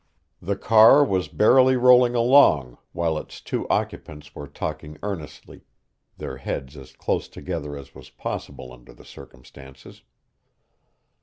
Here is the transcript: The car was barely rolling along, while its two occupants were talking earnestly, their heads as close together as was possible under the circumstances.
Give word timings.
The 0.41 0.55
car 0.55 1.05
was 1.05 1.27
barely 1.27 1.75
rolling 1.75 2.15
along, 2.15 2.79
while 2.91 3.19
its 3.19 3.39
two 3.39 3.69
occupants 3.69 4.33
were 4.33 4.47
talking 4.47 4.97
earnestly, 5.03 5.61
their 6.17 6.37
heads 6.37 6.75
as 6.75 6.93
close 6.93 7.27
together 7.27 7.77
as 7.77 7.93
was 7.93 8.09
possible 8.09 8.73
under 8.73 8.93
the 8.93 9.05
circumstances. 9.05 10.01